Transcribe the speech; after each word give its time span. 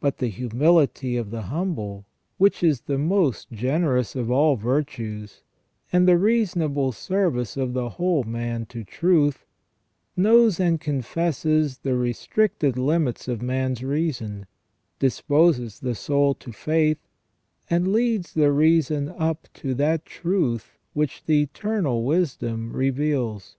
But 0.00 0.18
the 0.18 0.28
humility 0.28 1.16
of 1.16 1.30
the 1.30 1.40
humble, 1.44 2.04
which 2.36 2.62
is 2.62 2.82
the 2.82 2.98
most 2.98 3.50
generous 3.50 4.14
of 4.14 4.30
all 4.30 4.56
virtues, 4.56 5.40
and 5.90 6.06
the 6.06 6.18
reasonable 6.18 6.92
service 6.92 7.56
of 7.56 7.72
the 7.72 7.88
whole 7.88 8.22
man 8.24 8.66
to 8.66 8.84
truth, 8.84 9.46
knows 10.14 10.60
and 10.60 10.78
confesses 10.78 11.78
the 11.78 11.96
restricted 11.96 12.76
limits 12.76 13.28
of 13.28 13.40
man's 13.40 13.82
reason, 13.82 14.44
disposes 14.98 15.80
the 15.80 15.94
soul 15.94 16.34
to 16.34 16.52
faith, 16.52 16.98
and 17.70 17.94
leads 17.94 18.34
the 18.34 18.52
reason 18.52 19.08
up 19.08 19.48
to 19.54 19.72
that 19.72 20.04
truth 20.04 20.76
which 20.92 21.24
the 21.24 21.40
Eternal 21.40 22.04
Wisdom 22.04 22.74
reveals. 22.74 23.56